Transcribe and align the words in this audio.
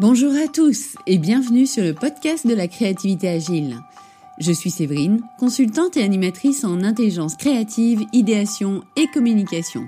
Bonjour 0.00 0.32
à 0.34 0.48
tous 0.48 0.96
et 1.06 1.18
bienvenue 1.18 1.66
sur 1.66 1.84
le 1.84 1.94
podcast 1.94 2.44
de 2.48 2.52
la 2.52 2.66
créativité 2.66 3.28
agile. 3.28 3.78
Je 4.40 4.50
suis 4.50 4.72
Séverine, 4.72 5.22
consultante 5.38 5.96
et 5.96 6.02
animatrice 6.02 6.64
en 6.64 6.82
intelligence 6.82 7.36
créative, 7.36 8.04
idéation 8.12 8.82
et 8.96 9.06
communication. 9.14 9.86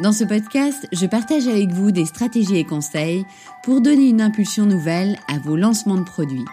Dans 0.00 0.12
ce 0.12 0.24
podcast, 0.24 0.88
je 0.92 1.04
partage 1.04 1.46
avec 1.46 1.70
vous 1.72 1.90
des 1.90 2.06
stratégies 2.06 2.56
et 2.56 2.64
conseils 2.64 3.26
pour 3.62 3.82
donner 3.82 4.08
une 4.08 4.22
impulsion 4.22 4.64
nouvelle 4.64 5.18
à 5.28 5.38
vos 5.38 5.56
lancements 5.56 5.98
de 5.98 6.04
produits. 6.04 6.46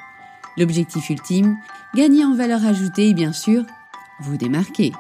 L'objectif 0.58 1.10
ultime, 1.10 1.56
gagner 1.96 2.26
en 2.26 2.36
valeur 2.36 2.66
ajoutée 2.66 3.08
et 3.08 3.14
bien 3.14 3.32
sûr, 3.32 3.64
vous 4.20 4.36
démarquer. 4.36 4.92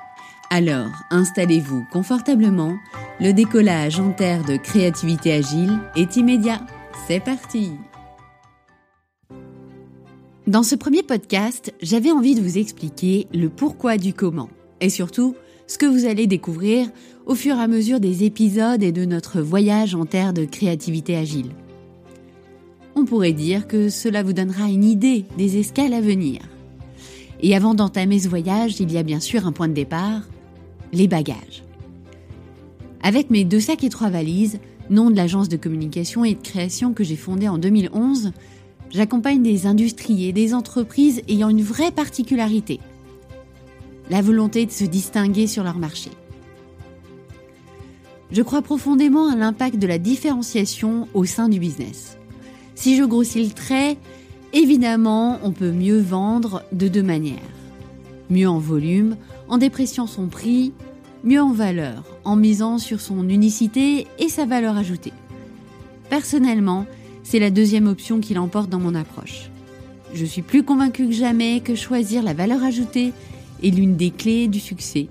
Alors, 0.49 0.91
installez-vous 1.09 1.85
confortablement, 1.91 2.77
le 3.19 3.33
décollage 3.33 3.99
en 3.99 4.13
terre 4.13 4.45
de 4.45 4.55
créativité 4.55 5.33
agile 5.33 5.77
est 5.97 6.15
immédiat. 6.15 6.61
C'est 7.07 7.19
parti 7.19 7.71
Dans 10.47 10.63
ce 10.63 10.75
premier 10.75 11.03
podcast, 11.03 11.73
j'avais 11.81 12.11
envie 12.11 12.35
de 12.35 12.41
vous 12.41 12.57
expliquer 12.57 13.27
le 13.33 13.49
pourquoi 13.49 13.97
du 13.97 14.13
comment 14.13 14.49
et 14.81 14.89
surtout 14.89 15.35
ce 15.67 15.77
que 15.77 15.85
vous 15.85 16.05
allez 16.05 16.27
découvrir 16.27 16.89
au 17.25 17.35
fur 17.35 17.55
et 17.55 17.61
à 17.61 17.67
mesure 17.67 17.99
des 17.99 18.23
épisodes 18.23 18.83
et 18.83 18.91
de 18.91 19.05
notre 19.05 19.41
voyage 19.41 19.95
en 19.95 20.05
terre 20.05 20.33
de 20.33 20.45
créativité 20.45 21.15
agile. 21.15 21.51
On 22.95 23.05
pourrait 23.05 23.33
dire 23.33 23.67
que 23.67 23.89
cela 23.89 24.21
vous 24.21 24.33
donnera 24.33 24.69
une 24.69 24.83
idée 24.83 25.25
des 25.37 25.57
escales 25.57 25.93
à 25.93 26.01
venir. 26.01 26.41
Et 27.41 27.55
avant 27.55 27.73
d'entamer 27.73 28.19
ce 28.19 28.29
voyage, 28.29 28.79
il 28.79 28.91
y 28.91 28.97
a 28.97 29.03
bien 29.03 29.19
sûr 29.19 29.47
un 29.47 29.51
point 29.51 29.69
de 29.69 29.73
départ, 29.73 30.21
les 30.91 31.07
bagages. 31.07 31.63
Avec 33.01 33.29
mes 33.29 33.45
deux 33.45 33.61
sacs 33.61 33.83
et 33.83 33.89
trois 33.89 34.09
valises, 34.09 34.59
nom 34.91 35.09
de 35.09 35.15
l'agence 35.15 35.49
de 35.49 35.57
communication 35.57 36.23
et 36.23 36.35
de 36.35 36.41
création 36.41 36.93
que 36.93 37.03
j'ai 37.03 37.15
fondée 37.15 37.47
en 37.47 37.57
2011, 37.57 38.31
j'accompagne 38.91 39.41
des 39.41 39.65
industries 39.65 40.31
des 40.33 40.53
entreprises 40.53 41.21
ayant 41.27 41.49
une 41.49 41.63
vraie 41.63 41.91
particularité. 41.91 42.79
La 44.09 44.21
volonté 44.21 44.65
de 44.65 44.71
se 44.71 44.83
distinguer 44.83 45.47
sur 45.47 45.63
leur 45.63 45.77
marché. 45.77 46.11
Je 48.31 48.41
crois 48.41 48.61
profondément 48.61 49.29
à 49.29 49.35
l'impact 49.35 49.77
de 49.77 49.87
la 49.87 49.97
différenciation 49.97 51.07
au 51.13 51.25
sein 51.25 51.49
du 51.49 51.59
business. 51.59 52.17
Si 52.75 52.95
je 52.95 53.03
grossis 53.03 53.43
le 53.43 53.51
trait, 53.51 53.97
évidemment, 54.53 55.39
on 55.43 55.51
peut 55.51 55.71
mieux 55.71 55.99
vendre 55.99 56.63
de 56.71 56.87
deux 56.87 57.03
manières. 57.03 57.39
Mieux 58.29 58.49
en 58.49 58.59
volume, 58.59 59.17
en 59.49 59.57
dépréciant 59.57 60.07
son 60.07 60.27
prix, 60.27 60.71
mieux 61.23 61.41
en 61.41 61.51
valeur, 61.51 62.03
en 62.23 62.35
misant 62.35 62.77
sur 62.77 63.01
son 63.01 63.29
unicité 63.29 64.07
et 64.19 64.29
sa 64.29 64.45
valeur 64.45 64.77
ajoutée. 64.77 65.13
Personnellement, 66.09 66.85
c'est 67.23 67.39
la 67.39 67.51
deuxième 67.51 67.87
option 67.87 68.19
qui 68.19 68.33
l'emporte 68.33 68.69
dans 68.69 68.79
mon 68.79 68.95
approche. 68.95 69.49
Je 70.13 70.25
suis 70.25 70.41
plus 70.41 70.63
convaincue 70.63 71.07
que 71.07 71.13
jamais 71.13 71.61
que 71.61 71.75
choisir 71.75 72.23
la 72.23 72.33
valeur 72.33 72.63
ajoutée 72.63 73.13
est 73.63 73.69
l'une 73.69 73.95
des 73.95 74.11
clés 74.11 74.47
du 74.47 74.59
succès 74.59 75.07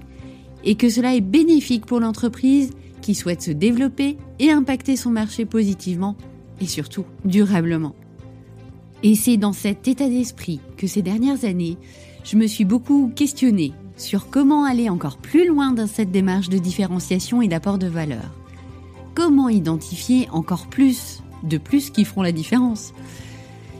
et 0.64 0.74
que 0.74 0.90
cela 0.90 1.14
est 1.14 1.22
bénéfique 1.22 1.86
pour 1.86 2.00
l'entreprise 2.00 2.70
qui 3.00 3.14
souhaite 3.14 3.40
se 3.40 3.50
développer 3.50 4.18
et 4.38 4.50
impacter 4.50 4.96
son 4.96 5.10
marché 5.10 5.46
positivement 5.46 6.16
et 6.60 6.66
surtout 6.66 7.06
durablement. 7.24 7.94
Et 9.02 9.14
c'est 9.14 9.38
dans 9.38 9.54
cet 9.54 9.88
état 9.88 10.08
d'esprit 10.08 10.60
que 10.76 10.86
ces 10.86 11.00
dernières 11.00 11.44
années, 11.46 11.78
je 12.24 12.36
me 12.36 12.46
suis 12.46 12.66
beaucoup 12.66 13.10
questionnée 13.14 13.72
sur 14.00 14.30
comment 14.30 14.64
aller 14.64 14.88
encore 14.88 15.18
plus 15.18 15.46
loin 15.46 15.72
dans 15.72 15.86
cette 15.86 16.10
démarche 16.10 16.48
de 16.48 16.58
différenciation 16.58 17.42
et 17.42 17.48
d'apport 17.48 17.78
de 17.78 17.86
valeur. 17.86 18.30
Comment 19.14 19.48
identifier 19.48 20.28
encore 20.32 20.68
plus 20.68 21.22
de 21.42 21.58
plus 21.58 21.90
qui 21.90 22.04
feront 22.04 22.22
la 22.22 22.32
différence? 22.32 22.92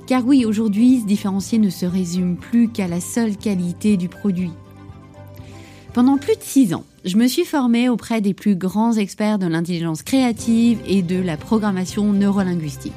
Car 0.06 0.26
oui, 0.26 0.44
aujourd'hui, 0.44 1.00
se 1.00 1.06
différencier 1.06 1.58
ne 1.58 1.70
se 1.70 1.86
résume 1.86 2.36
plus 2.36 2.68
qu'à 2.68 2.88
la 2.88 3.00
seule 3.00 3.36
qualité 3.36 3.96
du 3.96 4.08
produit. 4.08 4.52
Pendant 5.94 6.18
plus 6.18 6.36
de 6.36 6.42
six 6.42 6.74
ans, 6.74 6.84
je 7.04 7.16
me 7.16 7.26
suis 7.26 7.44
formée 7.44 7.88
auprès 7.88 8.20
des 8.20 8.34
plus 8.34 8.56
grands 8.56 8.92
experts 8.92 9.38
de 9.38 9.46
l'intelligence 9.46 10.02
créative 10.02 10.80
et 10.86 11.02
de 11.02 11.20
la 11.20 11.36
programmation 11.36 12.12
neurolinguistique. 12.12 12.92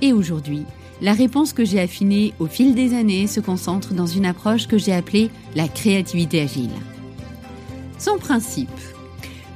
Et 0.00 0.12
aujourd'hui, 0.12 0.64
la 1.00 1.12
réponse 1.12 1.52
que 1.52 1.64
j'ai 1.64 1.80
affinée 1.80 2.34
au 2.38 2.46
fil 2.46 2.74
des 2.74 2.94
années 2.94 3.26
se 3.26 3.40
concentre 3.40 3.94
dans 3.94 4.06
une 4.06 4.26
approche 4.26 4.66
que 4.66 4.78
j'ai 4.78 4.92
appelée 4.92 5.30
la 5.54 5.68
créativité 5.68 6.42
agile. 6.42 6.70
Son 7.98 8.18
principe, 8.18 8.68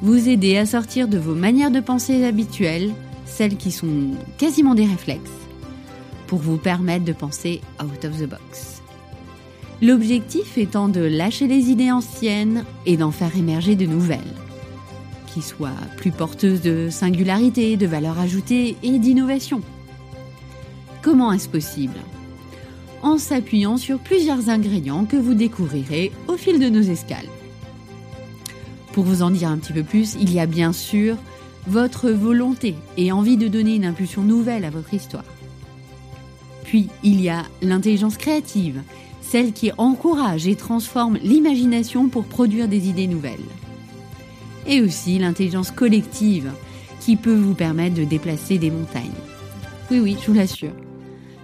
vous 0.02 0.28
aider 0.28 0.56
à 0.56 0.66
sortir 0.66 1.08
de 1.08 1.18
vos 1.18 1.34
manières 1.34 1.70
de 1.70 1.80
penser 1.80 2.24
habituelles, 2.24 2.92
celles 3.26 3.56
qui 3.56 3.72
sont 3.72 4.12
quasiment 4.38 4.74
des 4.74 4.86
réflexes, 4.86 5.30
pour 6.26 6.38
vous 6.38 6.56
permettre 6.56 7.04
de 7.04 7.12
penser 7.12 7.60
out 7.82 8.04
of 8.04 8.18
the 8.18 8.28
box. 8.28 8.82
L'objectif 9.82 10.56
étant 10.56 10.88
de 10.88 11.00
lâcher 11.00 11.46
les 11.46 11.70
idées 11.70 11.90
anciennes 11.90 12.64
et 12.86 12.96
d'en 12.96 13.10
faire 13.10 13.36
émerger 13.36 13.76
de 13.76 13.86
nouvelles, 13.86 14.20
qui 15.26 15.42
soient 15.42 15.70
plus 15.96 16.10
porteuses 16.10 16.62
de 16.62 16.88
singularité, 16.90 17.76
de 17.76 17.86
valeur 17.86 18.18
ajoutée 18.18 18.76
et 18.82 18.98
d'innovation. 18.98 19.60
Comment 21.04 21.32
est-ce 21.32 21.50
possible? 21.50 21.98
En 23.02 23.18
s'appuyant 23.18 23.76
sur 23.76 23.98
plusieurs 23.98 24.48
ingrédients 24.48 25.04
que 25.04 25.18
vous 25.18 25.34
découvrirez 25.34 26.10
au 26.28 26.38
fil 26.38 26.58
de 26.58 26.70
nos 26.70 26.80
escales. 26.80 27.28
Pour 28.94 29.04
vous 29.04 29.20
en 29.20 29.30
dire 29.30 29.50
un 29.50 29.58
petit 29.58 29.74
peu 29.74 29.82
plus, 29.82 30.16
il 30.18 30.32
y 30.32 30.40
a 30.40 30.46
bien 30.46 30.72
sûr 30.72 31.18
votre 31.66 32.08
volonté 32.08 32.74
et 32.96 33.12
envie 33.12 33.36
de 33.36 33.48
donner 33.48 33.74
une 33.74 33.84
impulsion 33.84 34.22
nouvelle 34.22 34.64
à 34.64 34.70
votre 34.70 34.94
histoire. 34.94 35.26
Puis 36.64 36.88
il 37.02 37.20
y 37.20 37.28
a 37.28 37.42
l'intelligence 37.60 38.16
créative, 38.16 38.80
celle 39.20 39.52
qui 39.52 39.72
encourage 39.76 40.46
et 40.46 40.56
transforme 40.56 41.18
l'imagination 41.22 42.08
pour 42.08 42.24
produire 42.24 42.66
des 42.66 42.88
idées 42.88 43.08
nouvelles. 43.08 43.44
Et 44.66 44.80
aussi 44.80 45.18
l'intelligence 45.18 45.70
collective, 45.70 46.50
qui 47.00 47.16
peut 47.16 47.36
vous 47.36 47.52
permettre 47.52 47.94
de 47.94 48.04
déplacer 48.04 48.56
des 48.56 48.70
montagnes. 48.70 49.10
Oui, 49.90 50.00
oui, 50.00 50.16
je 50.18 50.28
vous 50.28 50.38
l'assure. 50.38 50.72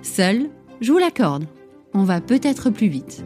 Seul, 0.02 0.48
je 0.80 0.92
vous 0.92 0.98
l'accorde, 0.98 1.44
on 1.92 2.04
va 2.04 2.20
peut-être 2.20 2.70
plus 2.70 2.88
vite. 2.88 3.24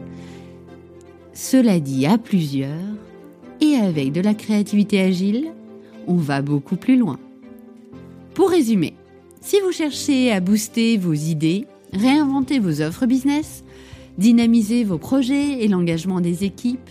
Cela 1.33 1.79
dit, 1.79 2.05
à 2.05 2.17
plusieurs, 2.17 2.69
et 3.61 3.75
avec 3.75 4.11
de 4.11 4.21
la 4.21 4.33
créativité 4.33 4.99
agile, 5.01 5.47
on 6.07 6.15
va 6.15 6.41
beaucoup 6.41 6.75
plus 6.75 6.97
loin. 6.97 7.19
Pour 8.33 8.49
résumer, 8.49 8.93
si 9.41 9.59
vous 9.61 9.71
cherchez 9.71 10.31
à 10.31 10.39
booster 10.39 10.97
vos 10.97 11.13
idées, 11.13 11.65
réinventer 11.93 12.59
vos 12.59 12.81
offres 12.81 13.05
business, 13.05 13.63
dynamiser 14.17 14.83
vos 14.83 14.97
projets 14.97 15.63
et 15.63 15.67
l'engagement 15.67 16.19
des 16.19 16.43
équipes, 16.43 16.89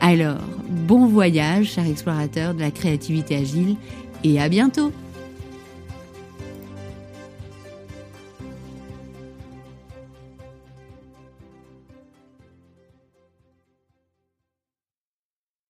Alors, 0.00 0.38
bon 0.68 1.06
voyage, 1.06 1.72
chers 1.72 1.86
explorateurs 1.86 2.54
de 2.54 2.60
la 2.60 2.70
créativité 2.70 3.36
agile, 3.36 3.76
et 4.24 4.40
à 4.40 4.48
bientôt 4.48 4.92